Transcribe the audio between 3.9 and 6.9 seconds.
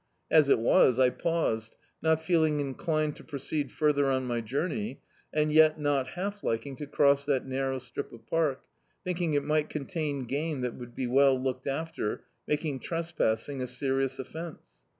on my journey, and yet not half liking to